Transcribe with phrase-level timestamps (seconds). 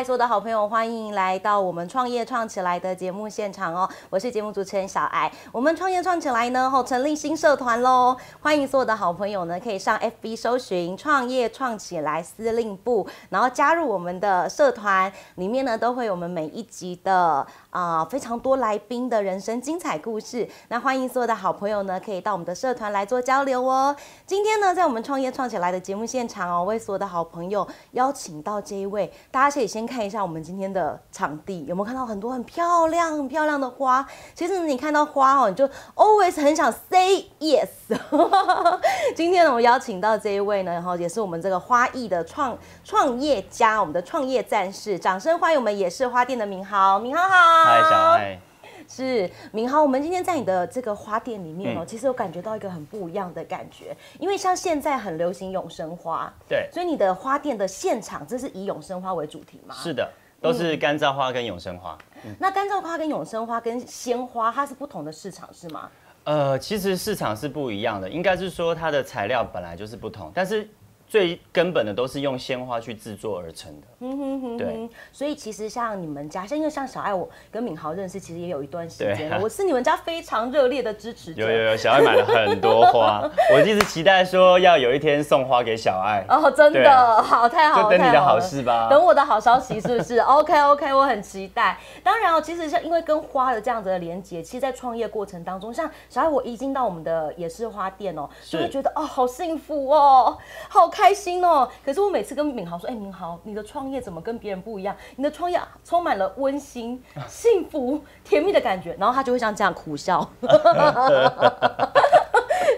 [0.00, 3.86] 嗨，所有的好朋友，欢迎来到我们创业创起来的节目现场哦！
[4.08, 5.30] 我是节目主持人小艾。
[5.52, 20.48] 我们创业创起来呢，吼成立新社团喽，欢迎所有的好朋友呢，可以上 FB 搜寻“创业创起来司令部”，然后加入我们的社团，里面呢都会有我们每一集的啊非常多来宾的人生精彩故事。
[20.68, 23.94] 那欢迎所有的好朋友呢，可以到我们的社团来做交流哦。
[24.26, 34.06] 今天呢，在我们创业创起来的节目现场哦，为所有的好朋友邀请到这一位，大家可以先看一下我们今天的场地，有没有看到很多很漂亮、很漂亮的花？
[34.34, 37.68] 其实你看到花哦，你就 always 很想 say yes。
[39.16, 47.59] 今天呢，我邀请到这一位呢，然后也是我们这个花艺的创创业家，我们的创业战士，掌声欢迎我们也是花店的明豪，明豪好。
[47.64, 48.40] 嗨，小爱。
[48.88, 59.74] 是明豪，我们今天在你的这个花店里面哦，其实我感觉到一个很不一样的感觉，因为像现在很流行永生花，对，所以你的花店的现场这是以永生花为主题吗？
[59.78, 61.96] 是的，都是干燥花跟永生花。
[62.38, 65.88] 那干燥花跟永生花跟鲜花，它是不同的市场是吗？
[66.24, 70.68] 呃，其实市场是不一样的，应该是说它的材料本来就是不同，但是。
[71.10, 73.86] 最根本的都是用鲜花去制作而成的。
[74.00, 74.88] 嗯哼哼，对。
[75.12, 79.38] 所以其实像你们家，像因为像小爱，我跟敏豪认识其实也有一段时间了。
[79.42, 81.42] 我是你们家非常热烈的支持者。
[81.42, 86.24] 有有有，小爱买了很多花， 我一直期待说要有一天送花给小爱。
[86.28, 88.88] 哦，真的好，太好了，就等你的好事吧。
[88.88, 90.18] 等我的好消息是不是？
[90.24, 91.76] OK OK，我很期待。
[92.02, 100.38] 当然哦，其实像因为跟花的这样子的连接，其实，在创业过程当中，像小爱我一进到我们的也是花店哦，就会觉得哦，好幸福哦，
[100.70, 101.10] 好开。
[101.10, 101.66] 开心哦！
[101.84, 104.96] 可是我每次跟敏豪说：“哎，敏豪，你的创业怎么跟别人不一样？
[105.16, 110.28] 你的创业充满了温馨、 幸福、甜蜜的感觉。”然后他就会像这样苦笑。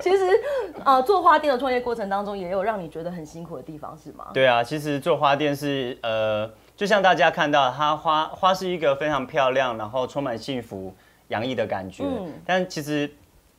[0.01, 0.25] 其实
[0.85, 4.27] 啊，做花店的创业过程当中，也有让你觉得很辛苦的地方，是吗？
[4.35, 10.93] 对啊，其实做花店是呃，就像大家看到，它花花是一个非常漂亮，然后充满幸福、
[11.29, 12.05] 洋溢的感觉。
[12.05, 12.33] 嗯。
[12.45, 13.09] 但其实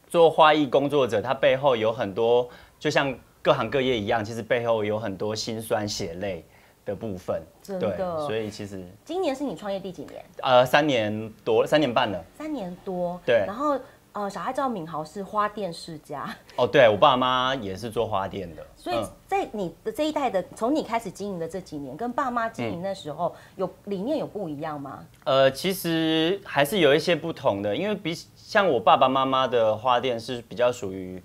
[0.08, 3.14] 做花艺工作者，他背后有很多，就像。
[3.46, 6.46] 各行各业一样，其实背后有很多辛酸血泪
[6.86, 7.42] 的部分。
[7.62, 10.24] 真的，所以其实今年是你创业第几年？
[10.42, 12.24] 呃，三年多，三年半了。
[12.38, 13.44] 三年多，对。
[13.48, 13.80] 然后
[14.12, 16.30] 呃，小孩叫敏豪是花店世家。
[16.56, 18.66] 哦，对我爸妈也是做花店的。
[18.76, 25.06] 所以在你的这一代的，从你开始经营的这几年，跟爸妈经营的时候，有理念有不一样吗？
[25.24, 31.22] 呃，其实还是有一些不同的，因为比像我爸爸妈妈的花店是比较属于。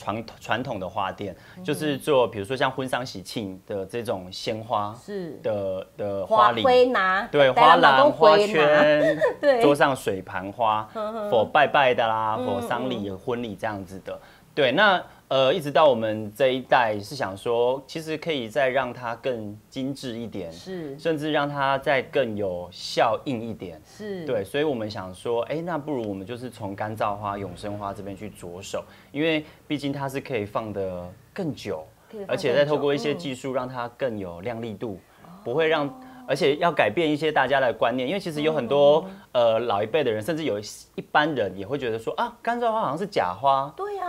[0.00, 5.38] 传传统的花店就是做，比如说像婚丧喜庆的这种鲜花，是。
[5.42, 9.60] 的的花礼，拿对花篮、花圈， 对。
[9.60, 10.88] 桌上水盘花，
[11.30, 14.18] 否拜拜的啦，否丧礼、婚礼这样子的，
[14.54, 15.02] 对那。
[15.30, 31.86] 呃，一直到我们这一代是想说，其实可以再让它更精致一点，是，甚至让它再更有效应一点，是对，所以我们想说，哎，那不如我们就是从干燥花、永生花这边去着手，因为毕竟它是可以放的更久，
[32.26, 34.98] 而且再透过一些技术让它更有亮丽度，
[35.44, 35.88] 不会让。
[36.30, 40.60] 而且要改变一些大家的观念，因为其实有很多呃老一辈的人，甚至有
[40.94, 44.04] 一般人也会觉得说啊，干燥花好像是假花，对呀，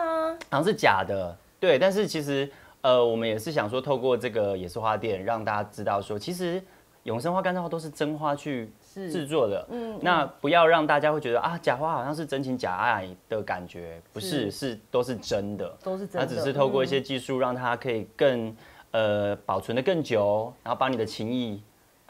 [0.52, 1.80] 好像是假的，对。
[1.80, 2.48] 但是其实
[2.82, 6.62] 呃，我们也是想说，透过这个也是花店，让大家知道说，其实
[7.06, 9.98] 永生花、干燥花都是真花去制作的，嗯。
[10.00, 16.28] 那不要让大家会觉得啊，假花好像是真情假爱的感觉，不是，是都是真的，都是真的。
[16.28, 18.56] 它只是透过一些技术，让它可以更
[18.92, 21.60] 呃保存的更久，然后把你的情谊。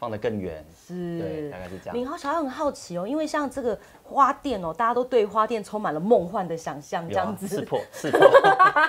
[0.02, 1.94] 放得更远，是，对，大概是这样。
[1.94, 7.46] 敏豪小孩很好奇哦，因为像这个花店哦，大家都对花店充满了梦幻的想象，这样子。
[7.46, 8.18] 刺破， 刺破。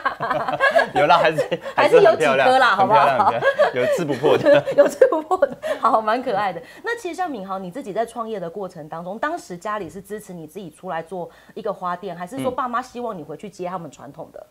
[0.99, 3.31] 有啦， 还是还是有几颗啦，好不好？
[3.75, 6.59] 有刺不破的，有刺不破的，好，蛮可爱的。
[6.81, 14.47] 那其实像敏豪，你自己在创业的过程当中，当时家里是支持你自己出来做一个花店，还是说爸妈希望你回去接他们传统的？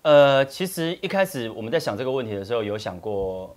[0.00, 3.54] 呃，其实一开始我们在想这个问题的时候，有想过。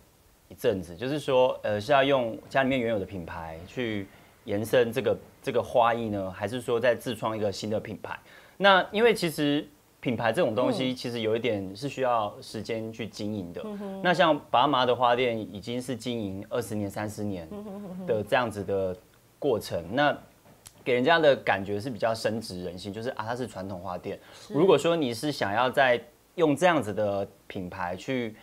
[0.51, 4.05] 一阵子，就是说，呃，是要用家里面原有的品牌去
[4.43, 8.19] 延伸这个这个花艺呢，还是说再自创一个新的品牌？
[8.57, 9.65] 那因为其实
[10.01, 13.63] 品牌这种东西，其实有一点是需要时间去经营的。
[14.03, 17.47] 那像爸妈的花店已经是经营二十年、三十年
[18.05, 18.93] 的这样子的
[19.39, 20.15] 过程，那
[20.83, 24.19] 给人家的感觉是比较深植人心，就是啊，它是传统花店。
[24.49, 26.01] 如果说你是想要在
[26.35, 28.35] 用这样子的品牌去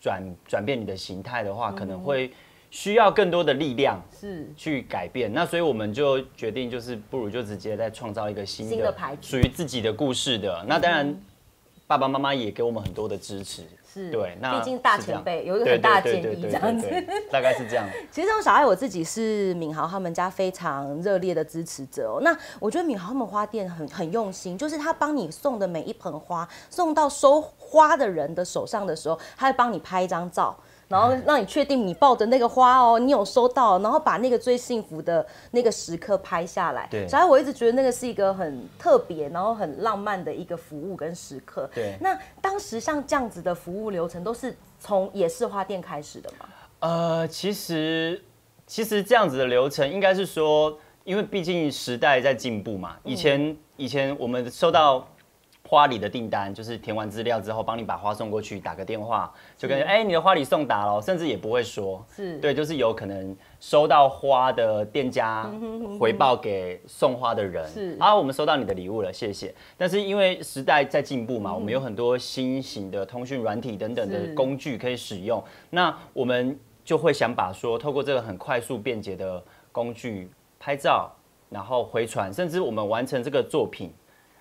[0.00, 2.32] 转转变你的形态的话，可能会
[2.70, 5.32] 需要更多的力量是去改变。
[5.32, 10.64] 那所以我们就决定，就是不如就直接再创造一个新的牌属于自己的故事的。
[10.66, 11.20] 那当然，
[11.90, 16.86] 爸爸妈妈也给我们很多的支持，是，对，那毕竟大前辈有一个很大的建议这样子
[17.32, 17.84] 大概是这样。
[18.12, 22.20] 其实这种小爱我自己是敏豪他们家非常热烈的支持者哦。
[22.22, 30.56] 那我觉得敏豪他们花店很很用心，就是他帮你送的每一盆花送到收花的人的手上的时候，他会帮你拍一张照。
[30.90, 36.88] 然后让你确定你抱着那个花哦，你有收到，然后把那个最幸福的那个时刻拍下来。
[36.90, 41.70] 对所以我一直觉得那个是一个很特别，然后很浪漫的一个服务跟时刻。
[41.72, 46.48] 对那当时像这样子的服务流程，都是从也是花店开始的吗？
[46.80, 48.20] 呃，其实
[48.66, 52.96] 其实这样子的流程应该是说，因为毕竟时代在进步嘛。
[53.04, 55.06] 以前、以前我们收到
[55.70, 62.04] 花礼的订单，就是填完资料之后，帮你把花送过去，打个电话就跟哎、你的花礼送达了，甚至也不会说。
[62.12, 65.48] 是对，就是有可能收到花的店家
[65.96, 69.54] 回报给送花的人，是啊，我们收到你的礼物了，谢谢。
[69.78, 75.40] 但是因为时代在进步嘛，我们有很多新型的通讯软体等等的工具可以使用，
[75.70, 79.40] 那我们就会想把说，透过这个很快速便捷的
[79.70, 80.28] 工具
[80.58, 81.08] 拍照，
[81.48, 83.92] 然后回传，甚至我们完成这个作品。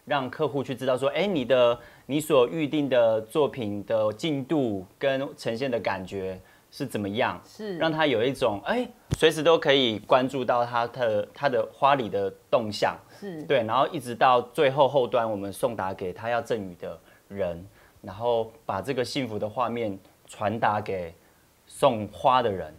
[0.10, 6.42] 让客户去知道说，哎、你的你所预定的作品的进度跟呈现的感觉
[6.72, 7.78] 是怎么样，是。
[7.78, 13.44] 让他有一种哎，随、时都可以关注到他的他的花里的动向，是。
[13.44, 17.64] 对，然后一直到最后后端，我们送达给他要赠予的人，
[18.02, 19.96] 然后把这个幸福的画面
[20.26, 21.14] 传达给
[21.68, 22.74] 送花的人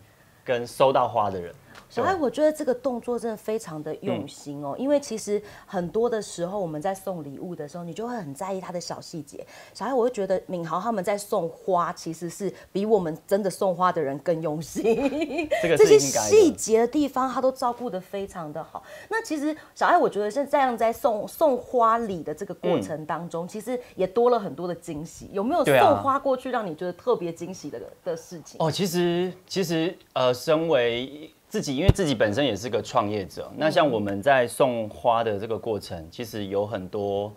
[0.44, 1.54] 跟收到花的人。
[1.90, 9.44] 小爱，我觉得这个动作真的非常的用心哦，因为其实很多的时候我们在送礼物的时候，你就会很在意它的小细节。
[9.74, 14.82] 小爱，我会觉得敏豪他们在送花，其实是比我们真的送花的人更用心。
[15.60, 15.98] 这个这些。
[15.98, 18.82] 细节的地方，他都照顾的非常的好。
[19.08, 25.28] 那其实小爱，我觉得是这样，在送送花礼的这个过程当中，其实也多了很多的惊喜。
[25.32, 28.56] 有没有送花过去让你觉得特别惊喜的的事情？
[28.60, 37.30] 哦，其实其实呃，身为自己，因为自己本身也是个创业者，那像我们在送花的这个过程，其实有很多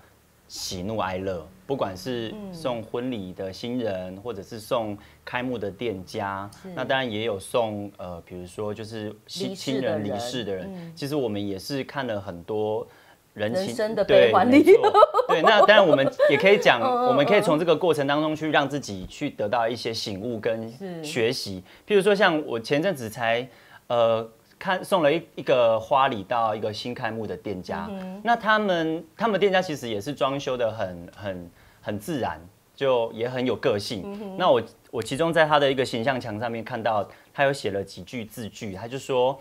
[0.48, 4.96] 喜怒哀乐，不管是送婚礼的新人，或者是送
[5.26, 12.88] 开幕的店家，那当然也有送呃，比如说就是离亲亲人离世的人，其实我们也是看了很多。
[13.34, 14.94] 人情的对悲欢离合。
[15.28, 21.04] 对，那当然我们也可以讲，嗯 我们可以从这个过程当中去让自己去得到一些醒悟跟是。
[21.04, 21.64] 学习。
[21.88, 23.50] 譬如说，像我前阵子才
[23.88, 27.90] 呃看送了一一个花礼到一个新开幕的店家，
[28.24, 31.52] 那他们他们店家其实也是装修的很很
[31.82, 32.40] 很自然，
[32.76, 34.38] 就也很有个性。
[34.38, 39.38] 那我我其中在他的一个形象墙上面看到，他有写了几句字句，他就说，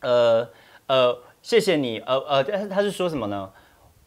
[0.00, 0.48] 呃
[0.86, 3.50] 呃，谢谢你，呃呃，但是他是说什么呢？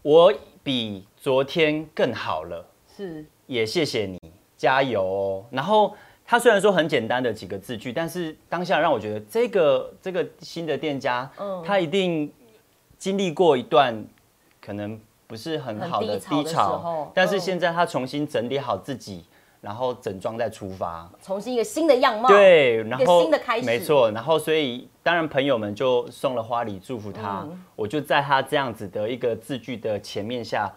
[0.02, 0.34] 我
[0.64, 2.66] 比昨天更好了。
[2.96, 4.18] 是也谢谢你，
[4.56, 5.46] 加油哦。
[5.52, 5.94] 然后
[6.30, 12.30] 他虽然说很简单的几个字句，但是当下让我觉得这个这个新的店家，嗯他一定
[12.98, 14.06] 经历过一段
[14.62, 19.24] 可能不是很好的低潮但是嗯现在他重新整理好自己，
[19.62, 21.10] 然后整装再出发。
[21.24, 22.28] 重新一个新的样貌。
[22.28, 30.70] 对，然后新的开始没错，然后所以当然朋友们就送了花礼祝福他，嗯我就在他这样子的一个字句的前面下，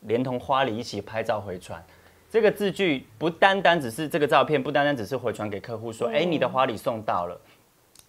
[0.00, 1.80] 连同花礼一起拍照回传。
[2.30, 7.36] 这个字句不单单只是这个照片，不单单只是回传给客户说，哎、你的花礼送到了，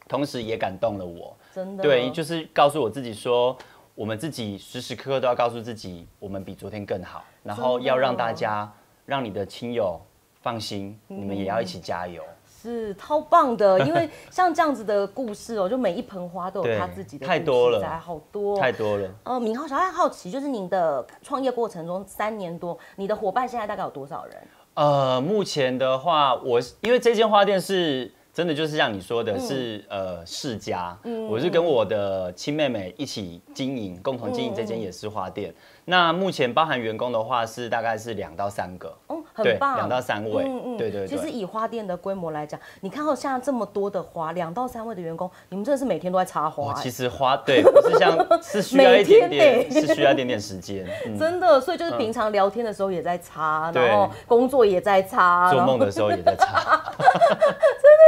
[0.08, 1.36] 同时也感动了我。
[1.56, 3.58] 真的对，就是告诉我自己说，
[3.96, 8.72] 我们自己时时刻刻都要告诉自己，我们比昨天更好，然后要让大家，
[9.08, 10.00] 让你的亲友
[10.44, 12.24] 放心，你们也要一起加油。
[12.62, 19.10] 是超棒的， 因为像这样子的故事哦，就每一盆花都有对他自己的太多了好多太多了。
[19.24, 24.38] 呃，敏浩小爱好奇，就是您的创业过程中三年多，你的伙伴现在大概有多少人？
[24.76, 35.54] 呃，目前的话，我因为这间花店是真的就是像你说嗯的是，呃世家，嗯我是跟我的亲妹妹一起经营，共同经营这间嗯也是花店。
[35.84, 38.96] 那目前包含员工的话是大概是两到三个，
[39.34, 41.32] 很，棒，两到三位，嗯嗯对对其实对。
[41.32, 50.86] 以花店的规模来讲，你看到现在这么多的花，两到三位的员工，你们真的是每天都在插花、其实花对不是像是需要一点点，是需要一点点时间。
[51.06, 56.36] 嗯，真的，所以就是平常聊天的时候也在插，然后工作也在插，做梦的时候也在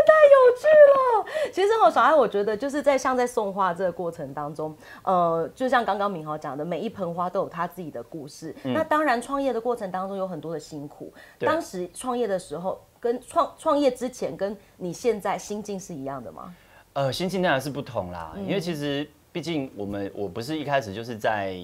[0.06, 1.52] 擦。
[1.52, 8.56] 其实哦，小爱，我觉得就是在像在送花这个过程当中，呃，就像刚刚明豪讲的，每一盆花都有他自己的故事。
[8.64, 11.14] 那当然，创业的过程当中有很多的辛苦。
[11.40, 16.54] 当时创业的时候，跟创创业之前跟你现在心境是一样的吗？
[16.94, 21.56] 呃，心境当然是不同啦，嗯因为其实毕竟我们我不是一开始就是在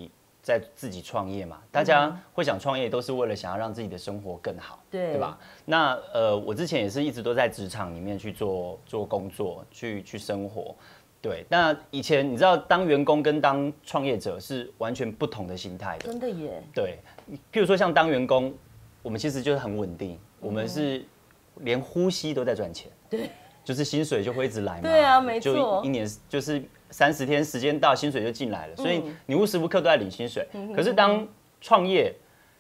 [0.42, 5.38] 在自己创业嘛，大家会想创业都是为了想要让自己的生活更好，对对吧？
[5.66, 10.76] 那呃，我之前也是一直都在职场里面去做做工作，去去生活。
[11.22, 16.06] 对，那以前你知道当员工跟当创业者是完全不同的心态的。
[16.06, 16.98] 真的耶，对，
[17.52, 18.54] 譬如说像当员工，
[19.02, 21.04] 我们其实就是很稳定，我们是
[21.58, 22.90] 连呼吸都在赚钱。
[23.10, 23.30] 对，
[23.66, 24.84] 就是薪水就会一直来嘛。
[24.84, 30.48] 对啊没就错一年就是三十天时间到，薪水就进来了，所以嗯你无时无刻都在领薪水。
[30.76, 31.28] 可是当
[31.62, 32.16] 创业，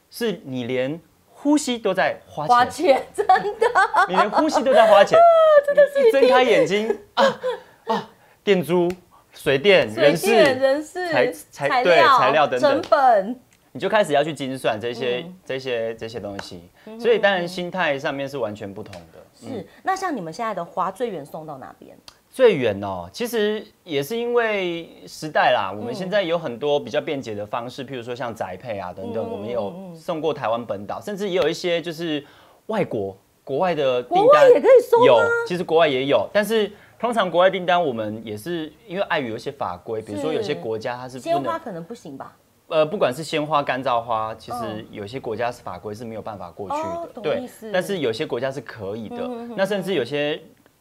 [0.09, 3.67] 是你连呼吸都在花钱，花钱 真的，
[4.07, 5.17] 你连呼吸都在花钱，
[6.03, 7.41] 你一睁开眼睛啊
[7.87, 8.09] 啊，
[8.43, 8.89] 店租、
[9.33, 12.81] 水电、人事，电、人事、材材对材料等等。
[12.81, 13.39] 成本，
[13.71, 15.35] 你就开始要去精算这些、嗯。
[15.45, 16.69] 这些这些东西，
[16.99, 19.19] 所以当然心态上面是完全不同的。
[19.39, 19.65] 是。
[19.83, 21.97] 那像你们现在的花最远送到哪边？
[22.31, 25.79] 最远哦，其实也是因为时代啦，嗯。
[25.79, 32.23] 我们现在有很多比较便捷的方式，譬如说像宅配啊等等，嗯我们有送过台湾本岛，甚至也有一些就是
[32.67, 42.35] 外国国外的订单也可以送有？，其实国外也有，但是通常国外订单我们也是因为碍于有一些法规，比如说有些国家它是不能，鲜花可能不行吧？
[42.67, 44.85] 呃，不管是鲜花、干燥花，其实嗯。
[44.91, 46.75] 有些国家是法规是没有办法过去
[47.15, 49.55] 的，对但是有些国家是可以的，嗯。
[49.57, 50.39] 那甚至有些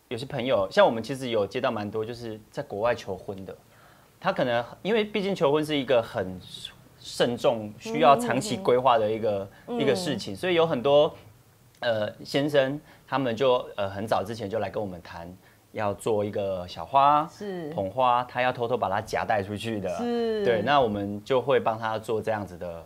[0.09, 3.57] 有些朋友，像我们其实有接到蛮多，就是在国外求婚的，
[4.21, 6.41] 他可能因为毕竟求婚是一个很
[6.99, 9.81] 慎重、需要长期规划的一个、嗯。
[9.81, 11.15] 一个事情，所以有很多
[11.81, 15.33] 呃先生他们就呃很早之前就来跟我们谈。
[15.73, 17.69] 要做一个小花是。
[17.75, 20.43] 捧花，他要偷偷把它夹带出去的，是。
[20.43, 22.85] 对，那我们就会帮他做这样子的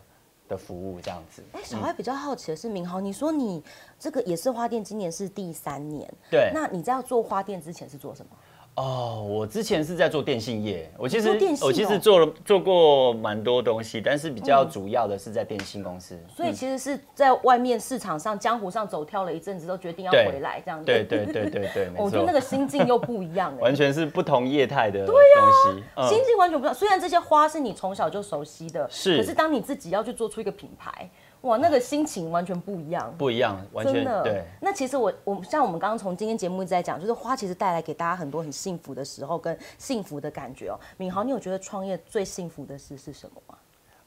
[0.48, 1.42] 的服务，这样子。
[1.52, 3.62] 哎，小爱比较好奇的是，明豪，你说你
[3.98, 8.36] 这个也是花店，今年是第三年，对，那你在要做花店之前是做什么？
[8.74, 11.28] 哦，我之前是在做电信业，我其实
[11.60, 16.18] 我其实做了做过蛮多东西，但是比较主要的是在电信公司。
[16.34, 20.86] 所以其实是在外面市场上、江湖上走跳了一阵子，都决定要回来这样子。
[20.86, 25.82] 对对对对对，我觉得那，个心境又不一样哎、完全是不同业态的东西。
[25.94, 26.74] 嗯心境完全不一样。
[26.74, 31.10] 虽然这些花是你从小就熟悉的，是可是当你自己要去做出一个品牌，
[31.42, 33.14] 哇，那个心情完全不一样。
[33.16, 34.44] 不一样，完全对。
[34.60, 40.78] 那其实我我像我们刚刚从今天节目一直在讲，就是花其实带来给大家很多很幸福的时候跟幸福的感觉哦。
[40.96, 43.58] 敏豪，你有觉得创业最幸福的事是什么吗？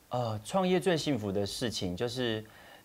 [0.09, 2.41] 呃，创业最幸福的事情就是，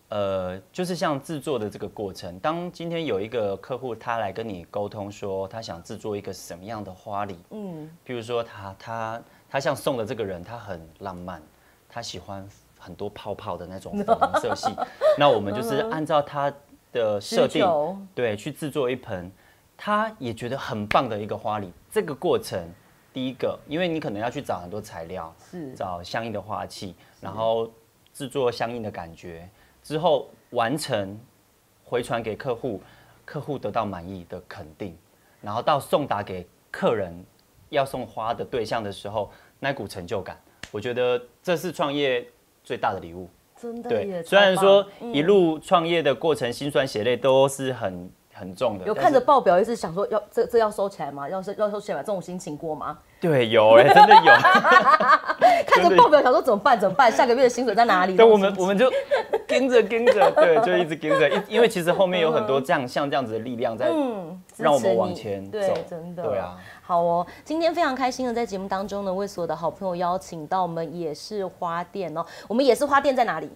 [0.09, 2.37] 呃，就是像制作的这个过程。
[2.39, 11.41] 当今天有一个客户他来跟你沟通说，他想制作一个什么样的花礼，嗯，譬如说他他他像送的这个人，他很浪漫，
[11.87, 12.45] 他喜欢
[12.81, 14.67] 很多泡泡的那种粉红色系，
[15.19, 16.51] 那我们就是按照它
[16.91, 17.63] 的设定，
[18.15, 19.31] 对，去制作一盆，
[19.77, 21.71] 他也觉得很棒的一个花礼。
[21.91, 22.67] 这个过程，
[23.13, 25.73] 第一个，因为你可能要去找很多材料，是。
[25.73, 27.69] 找相应的花器，然后
[28.11, 29.47] 制作相应的感觉，
[29.83, 31.19] 之后完成
[31.83, 32.81] 回传给客户，
[33.23, 34.97] 客户得到满意的肯定，
[35.39, 37.13] 然后到送达给客人
[37.69, 40.37] 要送花的对象的时候，那股成就感，
[40.71, 42.27] 我觉得这是创业
[42.63, 43.29] 最大的礼物。
[43.61, 51.29] 真的对耶，，虽然说嗯一路创业的过程心酸血泪都是很很重的，有看着报表，一直想说要这这要收起来吗？
[51.29, 52.03] 要收要收起来吗？
[52.03, 52.97] 这种心情过吗？
[53.19, 54.33] 对有哎、 真的有。
[55.67, 56.79] 看着报表想说怎么办？
[56.79, 57.11] 怎么办？
[57.11, 58.15] 下个月的薪水在哪里？
[58.17, 58.91] 对，我们我们就
[59.51, 66.57] 跟着跟着， 对，就一直跟着，因因为其实后面有很多这样像这样子的力量在嗯让我们往前走对，真的，对啊。
[66.81, 72.25] 好哦，今天非常开心的在节目当中呢，为所有的好朋友邀请到我们也是花店哦。
[72.47, 73.49] 我们也是花店在哪里？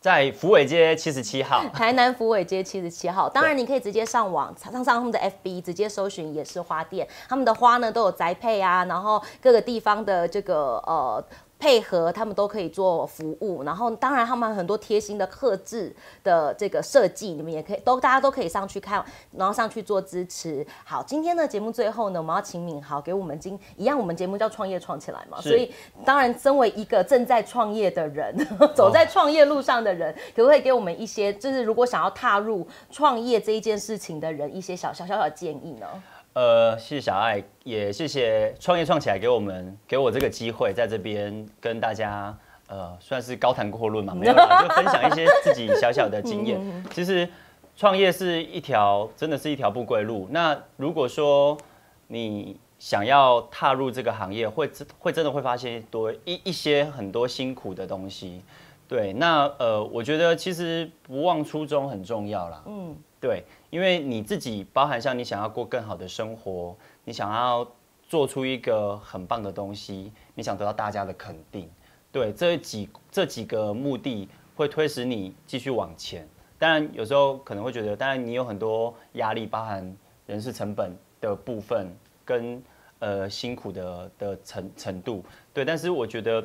[0.00, 1.64] 在福伟街七十七号。
[1.74, 3.28] 台南福伟街七十七号。
[3.34, 7.06] 当然，你可以直接上网上上他们的 FB，直接搜寻也是花店。
[7.28, 11.24] 他们的花呢都有宅配啊，然后各个地方的这个呃。
[11.58, 20.64] 配合他们都可以做服务，然后当然他们很多贴心的克制的这个设计，你们也可以都大家都可以上去看，然后上去做支持。
[20.84, 25.72] 好，今天的节目最后呢，我们要请敏豪给我们今一样，我们节目叫创业创起来嘛，所以
[26.04, 28.36] 当然身为一个正在创业的人，
[28.74, 35.86] 走在创业路上的人，可不可以给我们一些，就是如果想要踏入创业这一件事情的人，一些小小小小的建议呢？
[36.34, 42.36] 呃，谢谢小爱，也谢谢创业创起来给我们给我这个机会，在这边跟大家
[42.68, 46.60] 呃算是高谈阔论嘛， 没有啦，就分享一些自己小小的经验。
[46.92, 47.28] 其实
[47.74, 50.28] 创业是一条真的是一条不归路。
[50.30, 51.58] 那如果说
[52.06, 58.42] 你想要踏入这个行业，会真会真的会发现多一一些很多辛苦的东西。
[58.86, 62.62] 对，那呃，我觉得其实不忘初衷很重要啦。
[62.66, 67.66] 嗯，对，因为你自己包含像你想要过更好的生活，你想要
[68.08, 71.68] 做出一个很棒的东西，你想得到大家的肯定，
[72.12, 76.28] 对，这几这几个目的会推使你继续往前。
[76.60, 79.96] 当然，有时候可能会觉得，当然你有很多压力，包含
[80.26, 81.88] 人事成本的部分
[82.24, 82.62] 跟
[83.00, 85.64] 呃辛苦的的程程度，对。
[85.64, 86.44] 但是我觉得，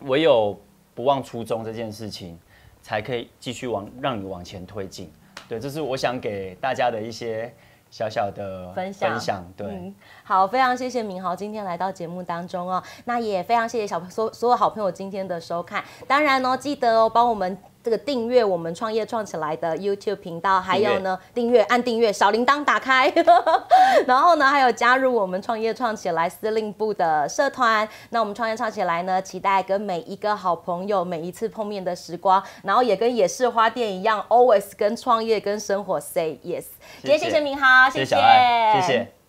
[0.00, 0.56] 唯有
[0.94, 2.38] 不忘初衷这件事情，
[2.82, 5.12] 才可以继续往让你往前推进。
[5.50, 7.52] 对，这是我想给大家的一些。
[7.92, 9.92] 小小的分享，分享对，
[10.22, 17.58] 好，非常谢谢明豪今天来到节目当中哦，那也非常谢谢小所所有好朋友今天的收看，当然哦，记得哦，帮我们。
[17.82, 23.12] 这个订阅我们创业创起来的 YouTube 频道，还有呢，订阅按订阅，小铃铛打开，
[24.06, 27.88] 然后呢，还有加入我们创业创起来司令部的社团。
[28.10, 36.64] 那我们创业创起来呢，期待跟每一个好朋友每一次碰面的时光，然后也跟野市花店一样，always 跟创业跟生活 say yes。
[37.02, 38.16] 今天谢谢明豪，谢谢，
[38.74, 39.19] 谢谢。